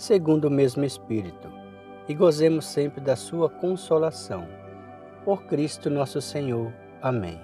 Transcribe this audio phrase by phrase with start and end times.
[0.00, 1.52] segundo o mesmo Espírito,
[2.08, 4.48] e gozemos sempre da sua consolação.
[5.26, 6.72] Por Cristo nosso Senhor.
[7.02, 7.38] Amém.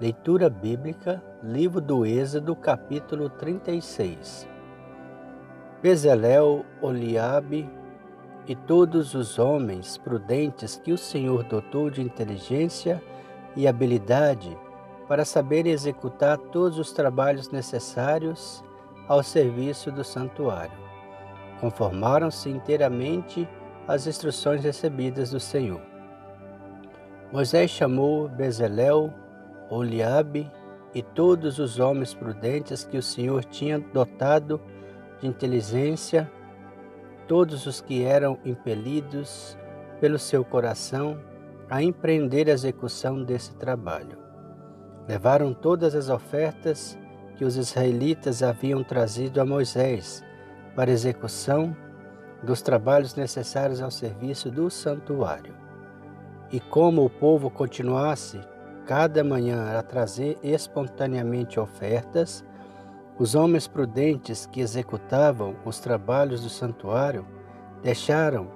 [0.00, 4.48] Leitura bíblica, livro do Êxodo, capítulo 36.
[5.82, 7.68] Bezalel, Oliabe,
[8.48, 13.02] e todos os homens prudentes que o Senhor dotou de inteligência
[13.54, 14.56] e habilidade
[15.06, 18.64] para saber executar todos os trabalhos necessários
[19.06, 20.83] ao serviço do santuário.
[21.64, 23.48] Conformaram-se inteiramente
[23.88, 25.80] às instruções recebidas do Senhor.
[27.32, 29.10] Moisés chamou Bezalel,
[29.70, 30.52] Oliabe
[30.94, 34.60] e todos os homens prudentes que o Senhor tinha dotado
[35.18, 36.30] de inteligência
[37.26, 39.56] todos os que eram impelidos
[40.02, 41.18] pelo seu coração
[41.70, 44.18] a empreender a execução desse trabalho.
[45.08, 46.98] Levaram todas as ofertas
[47.38, 50.22] que os israelitas haviam trazido a Moisés
[50.74, 51.76] para execução
[52.42, 55.54] dos trabalhos necessários ao serviço do santuário.
[56.52, 58.40] E como o povo continuasse
[58.86, 62.44] cada manhã a trazer espontaneamente ofertas,
[63.18, 67.24] os homens prudentes que executavam os trabalhos do santuário
[67.82, 68.48] deixaram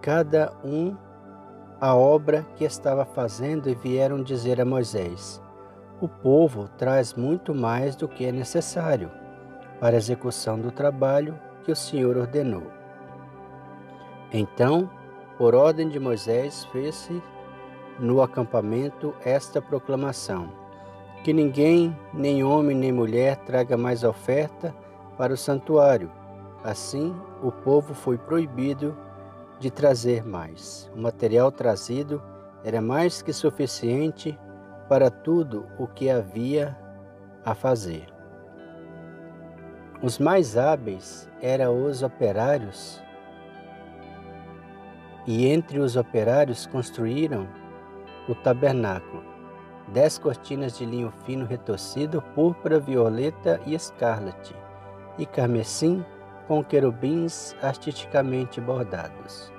[0.00, 0.96] cada um
[1.80, 5.40] a obra que estava fazendo e vieram dizer a Moisés:
[6.00, 9.10] O povo traz muito mais do que é necessário
[9.80, 12.70] para a execução do trabalho que o Senhor ordenou.
[14.32, 14.90] Então,
[15.38, 17.22] por ordem de Moisés, fez-se
[17.98, 20.64] no acampamento esta proclamação
[21.24, 24.74] que ninguém, nem homem nem mulher, traga mais oferta
[25.16, 26.12] para o santuário.
[26.62, 28.94] Assim, o povo foi proibido
[29.58, 30.90] de trazer mais.
[30.94, 32.22] O material trazido
[32.62, 34.38] era mais que suficiente
[34.86, 36.76] para tudo o que havia
[37.42, 38.13] a fazer.
[40.04, 43.02] Os mais hábeis eram os operários,
[45.26, 47.48] e entre os operários construíram
[48.28, 49.24] o tabernáculo
[49.88, 54.54] dez cortinas de linho fino retorcido, púrpura, violeta e escarlate,
[55.16, 56.04] e carmesim
[56.46, 59.50] com querubins artisticamente bordados.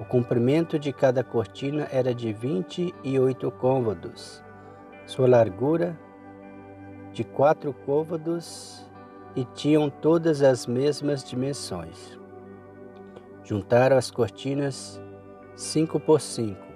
[0.00, 4.42] O comprimento de cada cortina era de vinte e oito côvados,
[5.06, 5.96] sua largura
[7.12, 8.84] de quatro côvados
[9.36, 12.18] e tinham todas as mesmas dimensões.
[13.44, 15.00] Juntaram as cortinas
[15.54, 16.66] cinco por cinco,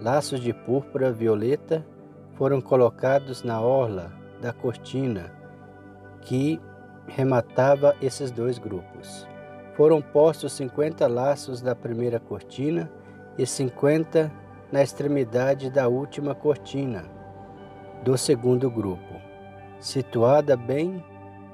[0.00, 1.84] laços de púrpura, violeta
[2.34, 5.32] foram colocados na orla da cortina
[6.20, 6.60] que
[7.06, 9.26] rematava esses dois grupos.
[9.74, 12.90] Foram postos 50 laços da primeira cortina
[13.36, 14.30] e 50
[14.70, 17.04] na extremidade da última cortina
[18.04, 19.20] do segundo grupo,
[19.80, 21.02] situada bem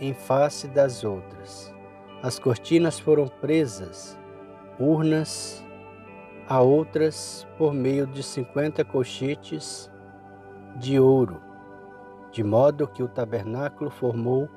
[0.01, 1.75] em face das outras.
[2.23, 4.19] As cortinas foram presas,
[4.79, 5.65] urnas
[6.49, 9.91] a outras por meio de 50 colchetes
[10.77, 11.41] de ouro,
[12.33, 14.49] de modo que o tabernáculo formou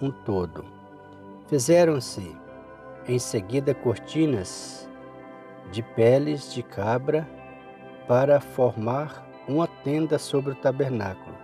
[0.00, 0.64] um todo.
[1.46, 2.36] Fizeram-se
[3.06, 4.88] em seguida cortinas
[5.70, 7.26] de peles de cabra
[8.06, 11.36] para formar uma tenda sobre o tabernáculo.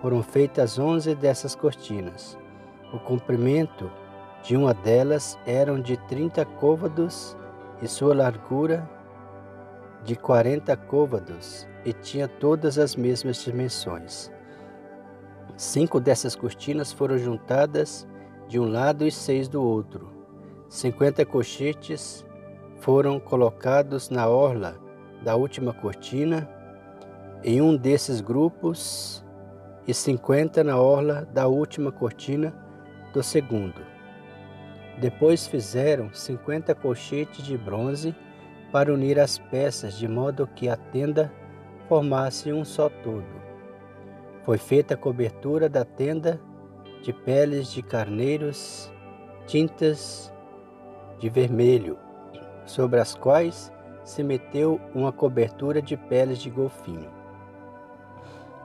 [0.00, 2.38] Foram feitas onze dessas cortinas.
[2.92, 3.90] O comprimento
[4.42, 7.36] de uma delas eram de trinta côvados
[7.80, 8.88] e sua largura
[10.04, 14.30] de quarenta côvados e tinha todas as mesmas dimensões.
[15.56, 18.06] Cinco dessas cortinas foram juntadas
[18.46, 20.10] de um lado e seis do outro.
[20.68, 22.26] Cinquenta cochetes
[22.76, 24.74] foram colocados na orla
[25.22, 26.48] da última cortina
[27.44, 29.24] em um desses grupos
[29.86, 32.61] e cinquenta na orla da última cortina
[33.12, 33.82] do segundo.
[34.98, 38.14] Depois fizeram cinquenta colchetes de bronze
[38.70, 41.32] para unir as peças de modo que a tenda
[41.88, 43.42] formasse um só todo.
[44.44, 46.40] Foi feita a cobertura da tenda
[47.02, 48.92] de peles de carneiros,
[49.46, 50.32] tintas
[51.18, 51.98] de vermelho,
[52.64, 53.72] sobre as quais
[54.04, 57.10] se meteu uma cobertura de peles de golfinho.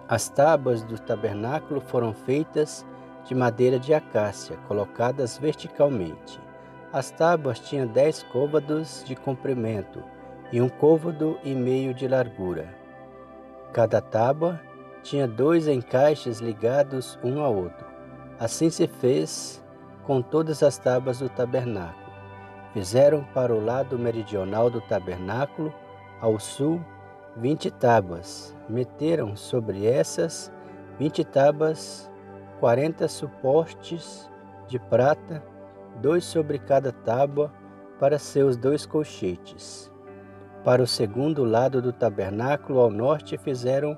[0.08, 2.86] As tábuas do tabernáculo foram feitas
[3.28, 6.40] de madeira de acácia, colocadas verticalmente.
[6.94, 10.02] As tábuas tinham dez côvados de comprimento
[10.52, 12.74] e um côvado e meio de largura.
[13.74, 14.62] Cada tábua
[15.04, 17.86] tinha dois encaixes ligados um ao outro.
[18.40, 19.64] Assim se fez
[20.04, 22.08] com todas as tábuas do tabernáculo.
[22.74, 25.74] Fizeram para o lado meridional do tabernáculo,
[26.22, 26.80] ao sul,
[27.36, 28.56] vinte tábuas.
[28.70, 30.52] Meteram sobre essas
[30.98, 32.10] vinte tábuas
[32.60, 34.30] quarenta suportes
[34.68, 35.44] de prata,
[36.02, 37.52] dois sobre cada tábua,
[38.00, 39.92] para seus dois colchetes.
[40.64, 43.98] Para o segundo lado do tabernáculo, ao norte, fizeram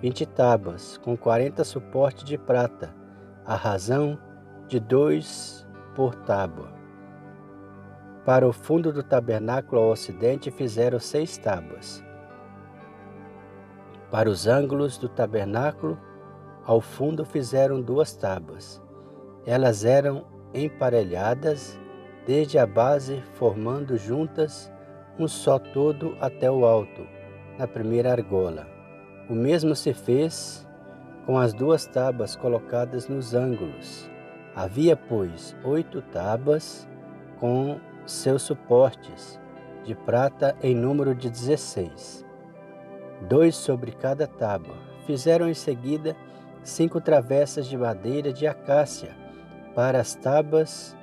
[0.00, 2.94] vinte tábuas, com quarenta suportes de prata,
[3.44, 4.18] a razão
[4.68, 6.72] de dois por tábua.
[8.24, 12.04] Para o fundo do tabernáculo ao ocidente, fizeram seis tábuas.
[14.10, 15.98] Para os ângulos do tabernáculo,
[16.64, 18.80] ao fundo fizeram duas tábuas.
[19.46, 21.78] Elas eram emparelhadas
[22.26, 24.70] desde a base, formando juntas
[25.18, 27.06] um só todo até o alto,
[27.58, 28.66] na primeira argola.
[29.28, 30.66] O mesmo se fez
[31.26, 34.10] com as duas tábuas colocadas nos ângulos.
[34.54, 36.88] Havia, pois, oito tábuas
[37.38, 39.40] com seus suportes,
[39.84, 42.24] de prata em número de dezesseis,
[43.28, 44.74] dois sobre cada tábua.
[45.06, 46.16] Fizeram em seguida
[46.62, 49.16] cinco travessas de madeira de acácia
[49.74, 50.96] para as tábuas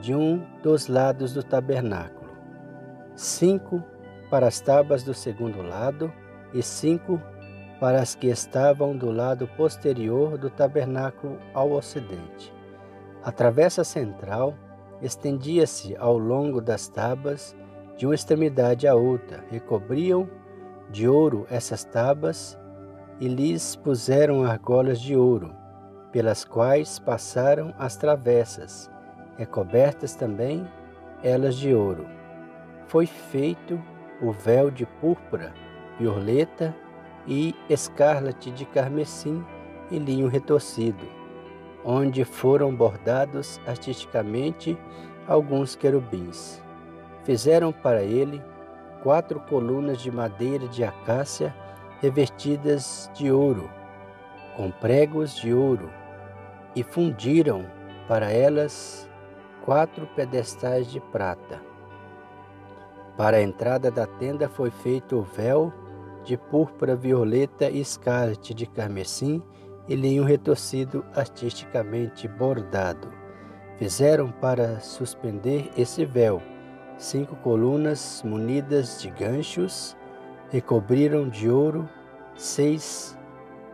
[0.00, 2.30] de um dos lados do tabernáculo,
[3.14, 3.82] cinco
[4.30, 6.12] para as tábuas do segundo lado
[6.52, 7.20] e cinco
[7.78, 12.52] para as que estavam do lado posterior do tabernáculo ao ocidente.
[13.22, 14.54] A travessa central
[15.00, 17.54] estendia-se ao longo das tábuas
[17.96, 20.28] de uma extremidade à outra, recobriam
[20.90, 22.58] de ouro essas tábuas
[23.24, 25.50] e lhes puseram argolas de ouro,
[26.12, 28.90] pelas quais passaram as travessas,
[29.38, 30.68] recobertas também
[31.22, 32.06] elas de ouro.
[32.86, 33.80] Foi feito
[34.20, 35.54] o véu de púrpura,
[35.98, 36.76] violeta
[37.26, 39.42] e escarlate de carmesim
[39.90, 41.06] e linho retorcido,
[41.82, 44.76] onde foram bordados artisticamente
[45.26, 46.62] alguns querubins.
[47.22, 48.42] Fizeram para ele
[49.02, 51.54] quatro colunas de madeira de acácia
[52.04, 53.70] revestidas de ouro,
[54.58, 55.90] com pregos de ouro,
[56.76, 57.64] e fundiram
[58.06, 59.08] para elas
[59.64, 61.62] quatro pedestais de prata.
[63.16, 65.72] Para a entrada da tenda foi feito o véu
[66.24, 69.42] de púrpura violeta e escarlate de carmesim
[69.88, 73.10] e linho retorcido artisticamente bordado.
[73.78, 76.42] Fizeram para suspender esse véu
[76.98, 79.96] cinco colunas munidas de ganchos
[80.54, 81.88] recobriram de ouro
[82.36, 83.18] seis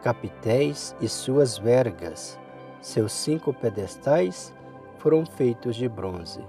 [0.02, 2.40] capitéis e suas vergas.
[2.80, 4.54] Seus cinco pedestais
[4.96, 6.42] foram feitos de bronze.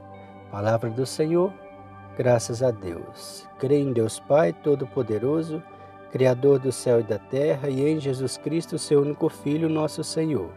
[0.50, 1.52] Palavra do Senhor,
[2.18, 3.46] graças a Deus.
[3.60, 5.62] Creio em Deus Pai Todo-Poderoso,
[6.14, 10.50] Criador do céu e da terra, e em Jesus Cristo, seu único Filho, nosso Senhor,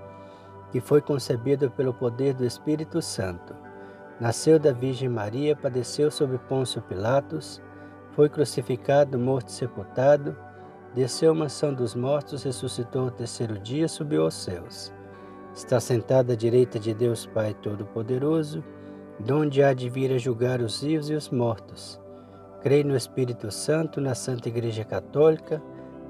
[0.71, 3.57] que foi concebido pelo poder do Espírito Santo.
[4.21, 7.61] Nasceu da Virgem Maria, padeceu sob Pôncio Pilatos
[8.15, 10.37] foi crucificado, morto e sepultado,
[10.95, 14.93] desceu à mansão dos mortos, ressuscitou o terceiro dia, subiu aos céus.
[15.55, 18.63] Está sentado à direita de Deus Pai Todo-Poderoso,
[19.19, 22.01] donde há de vir a julgar os vivos e os mortos.
[22.63, 25.63] Creio no Espírito Santo, na Santa Igreja Católica,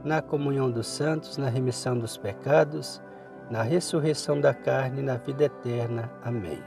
[0.04, 3.02] na comunhão dos santos, na remissão dos pecados,
[3.50, 6.10] na ressurreição da carne e na vida eterna.
[6.22, 6.62] Amém.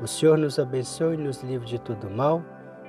[0.00, 2.42] O Senhor nos abençoe e nos livre de todo mal